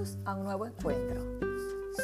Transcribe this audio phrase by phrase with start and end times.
[0.00, 1.20] Bienvenidos a un nuevo encuentro.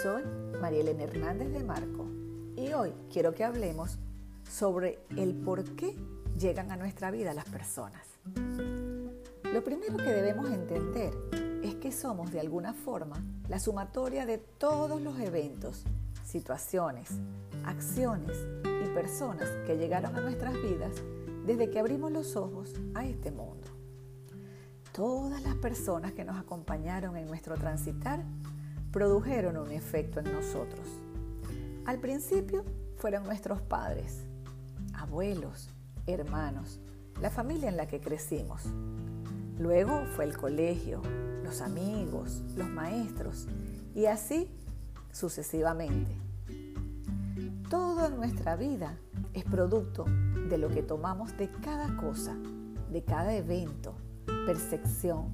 [0.02, 0.22] Soy
[0.60, 2.06] Marielena Hernández de Marco
[2.54, 3.98] y hoy quiero que hablemos
[4.46, 5.96] sobre el por qué
[6.38, 8.02] llegan a nuestra vida las personas.
[9.44, 11.14] Lo primero que debemos entender
[11.62, 13.16] es que somos de alguna forma
[13.48, 15.84] la sumatoria de todos los eventos,
[16.22, 17.08] situaciones,
[17.64, 20.92] acciones y personas que llegaron a nuestras vidas
[21.46, 23.65] desde que abrimos los ojos a este mundo
[24.96, 28.24] todas las personas que nos acompañaron en nuestro transitar
[28.90, 30.88] produjeron un efecto en nosotros.
[31.84, 32.64] Al principio
[32.96, 34.24] fueron nuestros padres,
[34.94, 35.68] abuelos,
[36.06, 36.80] hermanos,
[37.20, 38.62] la familia en la que crecimos.
[39.58, 41.02] Luego fue el colegio,
[41.44, 43.48] los amigos, los maestros
[43.94, 44.50] y así
[45.12, 46.16] sucesivamente.
[47.68, 48.96] Todo en nuestra vida
[49.34, 50.06] es producto
[50.48, 52.34] de lo que tomamos de cada cosa,
[52.90, 53.94] de cada evento,
[54.46, 55.32] percepción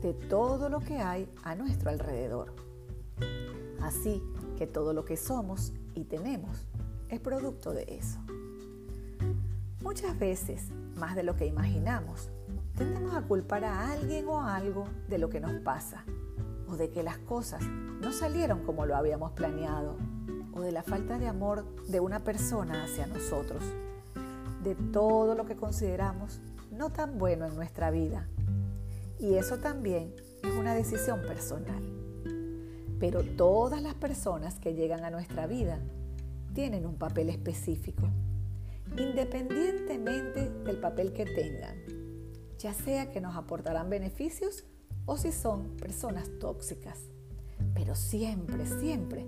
[0.00, 2.54] de todo lo que hay a nuestro alrededor.
[3.80, 4.22] Así
[4.56, 6.66] que todo lo que somos y tenemos
[7.08, 8.18] es producto de eso.
[9.82, 12.30] Muchas veces, más de lo que imaginamos,
[12.76, 16.04] tendemos a culpar a alguien o a algo de lo que nos pasa,
[16.68, 19.96] o de que las cosas no salieron como lo habíamos planeado,
[20.52, 23.62] o de la falta de amor de una persona hacia nosotros,
[24.62, 26.40] de todo lo que consideramos
[26.78, 28.28] no tan bueno en nuestra vida
[29.18, 31.82] y eso también es una decisión personal.
[33.00, 35.80] Pero todas las personas que llegan a nuestra vida
[36.54, 38.08] tienen un papel específico,
[38.96, 41.76] independientemente del papel que tengan,
[42.58, 44.64] ya sea que nos aportarán beneficios
[45.04, 46.98] o si son personas tóxicas.
[47.74, 49.26] Pero siempre, siempre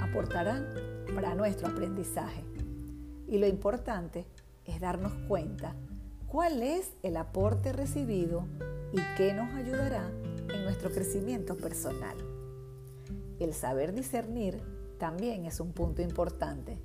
[0.00, 0.66] aportarán
[1.14, 2.44] para nuestro aprendizaje.
[3.28, 4.26] Y lo importante
[4.64, 5.74] es darnos cuenta
[6.28, 8.44] cuál es el aporte recibido
[8.92, 10.06] y qué nos ayudará
[10.52, 12.16] en nuestro crecimiento personal.
[13.40, 14.60] El saber discernir
[14.98, 16.78] también es un punto importante.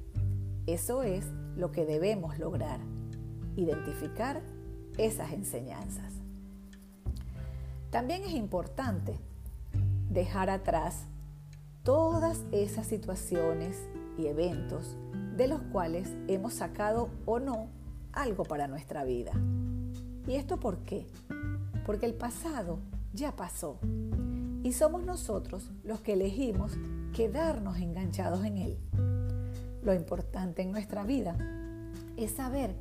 [0.66, 1.26] Eso es
[1.58, 2.80] lo que debemos lograr,
[3.58, 4.42] identificar
[4.98, 6.14] esas enseñanzas.
[7.90, 9.20] También es importante
[10.10, 11.06] dejar atrás
[11.84, 13.78] todas esas situaciones
[14.18, 14.96] y eventos
[15.36, 17.68] de los cuales hemos sacado o no
[18.14, 19.32] algo para nuestra vida.
[20.26, 21.06] ¿Y esto por qué?
[21.86, 22.80] porque el pasado
[23.14, 23.78] ya pasó
[24.64, 26.72] y somos nosotros los que elegimos
[27.14, 28.78] quedarnos enganchados en él.
[29.84, 31.36] Lo importante en nuestra vida
[32.16, 32.76] es saber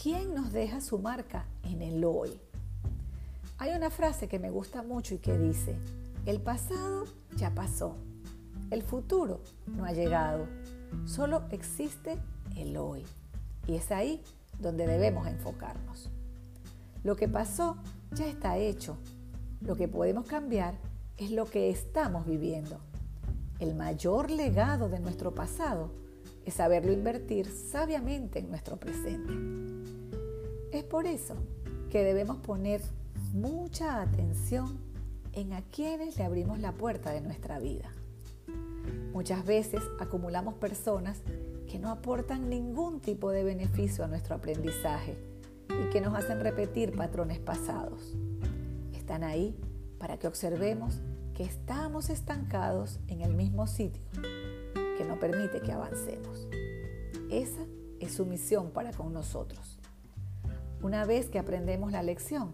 [0.00, 2.38] quién nos deja su marca en el hoy.
[3.58, 5.76] Hay una frase que me gusta mucho y que dice,
[6.26, 7.04] el pasado
[7.36, 7.96] ya pasó,
[8.70, 10.46] el futuro no ha llegado,
[11.04, 12.18] solo existe
[12.56, 13.04] el hoy.
[13.66, 14.22] Y es ahí
[14.58, 16.10] donde debemos enfocarnos.
[17.02, 17.76] Lo que pasó
[18.12, 18.96] ya está hecho.
[19.60, 20.74] Lo que podemos cambiar
[21.16, 22.80] es lo que estamos viviendo.
[23.58, 25.90] El mayor legado de nuestro pasado
[26.44, 29.32] es saberlo invertir sabiamente en nuestro presente.
[30.72, 31.36] Es por eso
[31.90, 32.82] que debemos poner
[33.32, 34.78] mucha atención
[35.32, 37.90] en a quienes le abrimos la puerta de nuestra vida.
[39.12, 41.22] Muchas veces acumulamos personas
[41.68, 45.16] que no aportan ningún tipo de beneficio a nuestro aprendizaje
[45.68, 48.14] y que nos hacen repetir patrones pasados.
[48.92, 49.56] Están ahí
[49.98, 51.00] para que observemos
[51.34, 54.02] que estamos estancados en el mismo sitio
[54.96, 56.46] que no permite que avancemos.
[57.30, 57.62] Esa
[58.00, 59.78] es su misión para con nosotros.
[60.82, 62.52] Una vez que aprendemos la lección,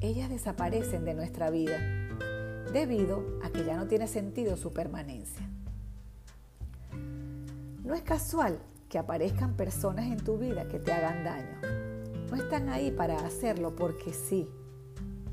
[0.00, 1.78] ellas desaparecen de nuestra vida
[2.72, 5.48] debido a que ya no tiene sentido su permanencia.
[7.88, 11.88] No es casual que aparezcan personas en tu vida que te hagan daño
[12.30, 14.46] no están ahí para hacerlo porque sí.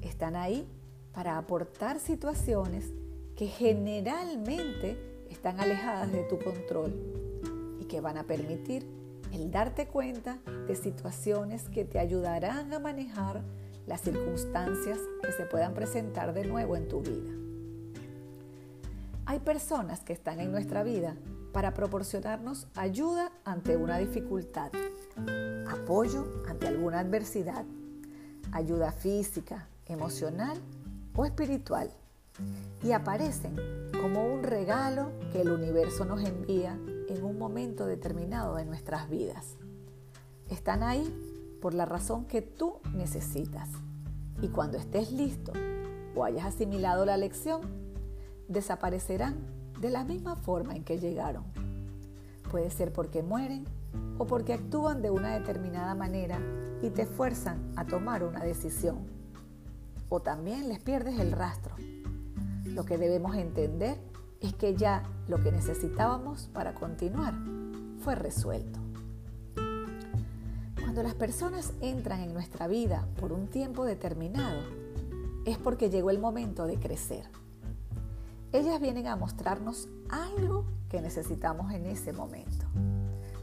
[0.01, 0.65] Están ahí
[1.13, 2.93] para aportar situaciones
[3.35, 4.97] que generalmente
[5.29, 6.93] están alejadas de tu control
[7.81, 8.87] y que van a permitir
[9.33, 13.43] el darte cuenta de situaciones que te ayudarán a manejar
[13.87, 17.31] las circunstancias que se puedan presentar de nuevo en tu vida.
[19.25, 21.17] Hay personas que están en nuestra vida
[21.55, 24.73] para proporcionarnos ayuda ante una dificultad,
[25.65, 27.63] apoyo ante alguna adversidad,
[28.51, 30.57] ayuda física, emocional
[31.15, 31.89] o espiritual
[32.83, 33.55] y aparecen
[34.01, 39.55] como un regalo que el universo nos envía en un momento determinado de nuestras vidas.
[40.49, 41.09] Están ahí
[41.61, 43.69] por la razón que tú necesitas
[44.41, 45.53] y cuando estés listo
[46.17, 47.61] o hayas asimilado la lección,
[48.49, 51.43] desaparecerán de la misma forma en que llegaron.
[52.49, 53.65] Puede ser porque mueren
[54.17, 56.39] o porque actúan de una determinada manera
[56.81, 58.99] y te fuerzan a tomar una decisión.
[60.09, 61.75] O también les pierdes el rastro.
[62.65, 63.97] lo que debemos entender
[64.41, 67.33] es que ya lo que necesitábamos para continuar
[68.01, 68.79] fue resuelto.
[70.81, 74.61] Cuando las personas entran en nuestra vida por un tiempo determinado,
[75.45, 77.29] es porque llegó el momento de crecer.
[78.55, 82.65] Ellas vienen a mostrarnos algo que necesitamos en ese momento.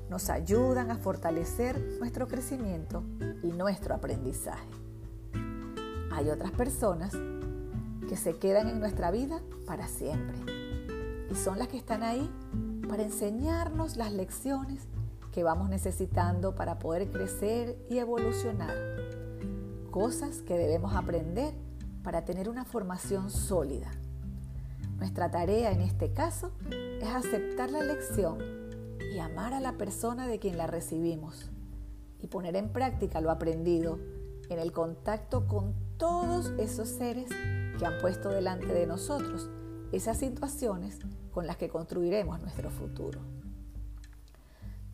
[0.08, 3.04] Nos ayudan a fortalecer nuestro crecimiento
[3.42, 4.70] y nuestro aprendizaje.
[6.12, 7.12] Hay otras personas
[8.08, 10.38] que se quedan en nuestra vida para siempre
[11.30, 12.30] y son las que están ahí
[12.88, 14.88] para enseñarnos las lecciones
[15.30, 18.74] que vamos necesitando para poder crecer y evolucionar.
[19.90, 21.52] Cosas que debemos aprender
[22.02, 23.90] para tener una formación sólida.
[25.02, 28.38] Nuestra tarea en este caso es aceptar la lección
[29.12, 31.50] y amar a la persona de quien la recibimos
[32.20, 33.98] y poner en práctica lo aprendido
[34.48, 37.30] en el contacto con todos esos seres
[37.80, 39.50] que han puesto delante de nosotros
[39.90, 41.00] esas situaciones
[41.32, 43.18] con las que construiremos nuestro futuro.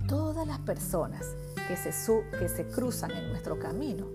[0.08, 1.37] Todas las personas
[1.69, 1.90] que se,
[2.38, 4.06] que se cruzan en nuestro camino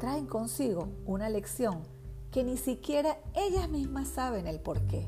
[0.00, 2.01] traen consigo una lección
[2.32, 5.06] que ni siquiera ellas mismas saben el por qué.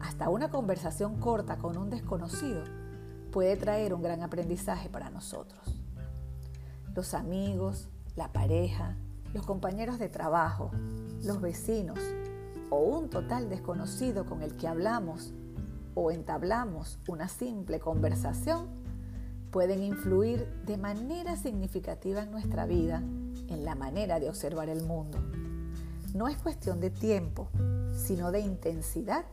[0.00, 2.64] Hasta una conversación corta con un desconocido
[3.30, 5.80] puede traer un gran aprendizaje para nosotros.
[6.92, 8.96] Los amigos, la pareja,
[9.32, 10.72] los compañeros de trabajo,
[11.22, 12.00] los vecinos
[12.68, 15.32] o un total desconocido con el que hablamos
[15.94, 18.66] o entablamos una simple conversación
[19.52, 25.18] pueden influir de manera significativa en nuestra vida, en la manera de observar el mundo.
[26.14, 27.48] No es cuestión de tiempo,
[27.92, 29.24] sino de intensidad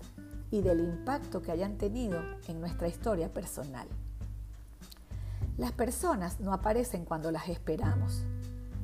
[0.49, 3.87] y del impacto que hayan tenido en nuestra historia personal.
[5.59, 8.23] Las personas no aparecen cuando las esperamos,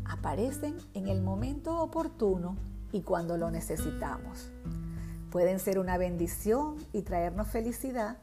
[0.06, 2.56] aparecen en el momento oportuno
[2.92, 4.52] y cuando lo necesitamos.
[5.32, 8.20] Pueden ser una bendición y traernos felicidad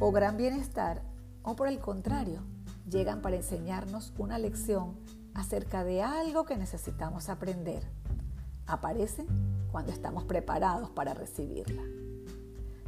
[0.00, 1.00] o gran bienestar
[1.44, 2.40] o por el contrario,
[2.90, 4.96] llegan para enseñarnos una lección
[5.32, 7.84] acerca de algo que necesitamos aprender.
[8.66, 9.26] Aparecen
[9.70, 11.82] cuando estamos preparados para recibirla.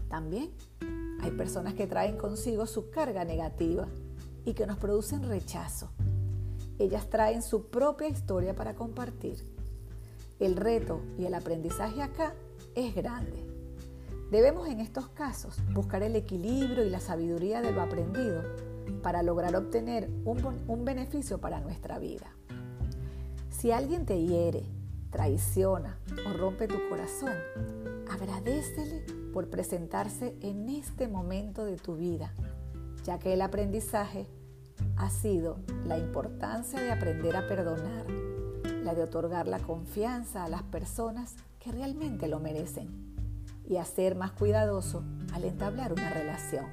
[0.09, 0.51] También
[1.21, 3.87] hay personas que traen consigo su carga negativa
[4.45, 5.91] y que nos producen rechazo.
[6.79, 9.45] Ellas traen su propia historia para compartir.
[10.39, 12.35] El reto y el aprendizaje acá
[12.75, 13.45] es grande.
[14.31, 18.43] Debemos en estos casos buscar el equilibrio y la sabiduría de lo aprendido
[19.03, 22.33] para lograr obtener un, un beneficio para nuestra vida.
[23.51, 24.65] Si alguien te hiere,
[25.11, 27.35] traiciona o rompe tu corazón,
[28.11, 32.33] agradecele por presentarse en este momento de tu vida,
[33.05, 34.27] ya que el aprendizaje
[34.97, 38.07] ha sido la importancia de aprender a perdonar,
[38.83, 42.89] la de otorgar la confianza a las personas que realmente lo merecen
[43.69, 46.67] y a ser más cuidadoso al entablar una relación.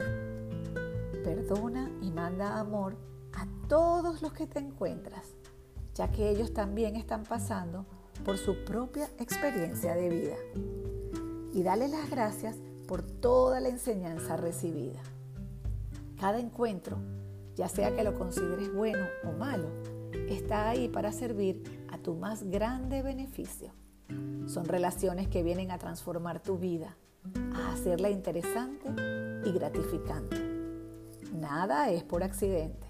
[1.24, 2.96] Perdona y manda amor
[3.34, 5.34] a todos los que te encuentras,
[5.94, 7.86] ya que ellos también están pasando
[8.24, 10.36] por su propia experiencia de vida.
[11.54, 12.58] Y dale las gracias
[12.88, 15.02] por toda la enseñanza recibida.
[16.20, 16.98] Cada encuentro,
[17.56, 19.70] ya sea que lo consideres bueno o malo,
[20.30, 23.72] está ahí para servir a tu más grande beneficio.
[24.48, 26.96] Son relaciones que vienen a transformar tu vida,
[27.54, 28.90] a hacerla interesante
[29.46, 30.38] y gratificante.
[31.34, 32.88] Nada es por accidente.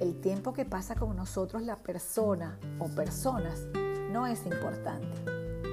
[0.00, 3.66] El tiempo que pasa con nosotros la persona o personas
[4.16, 5.30] no es importante.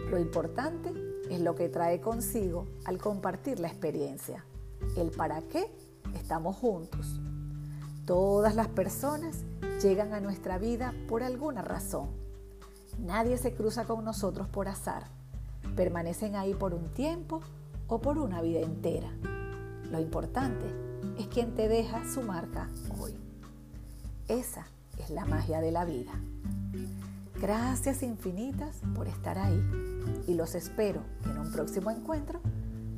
[0.10, 0.92] Lo importante
[1.30, 4.44] es lo que trae consigo al compartir la experiencia,
[4.98, 5.72] el para qué
[6.14, 7.22] estamos juntos.
[8.06, 9.46] Todas las personas
[9.82, 12.10] llegan a nuestra vida por alguna razón.
[13.00, 15.06] Nadie se cruza con nosotros por azar.
[15.78, 17.40] Permanecen ahí por un tiempo
[17.88, 19.10] o por una vida entera.
[19.90, 20.66] Lo importante
[21.18, 22.70] es quien te deja su marca
[23.00, 23.16] hoy.
[24.28, 26.12] Esa es la magia de la vida.
[27.44, 29.62] Gracias infinitas por estar ahí
[30.30, 32.40] y los espero en un próximo encuentro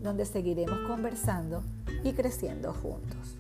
[0.04, 1.64] donde seguiremos conversando
[2.04, 3.40] y creciendo juntos.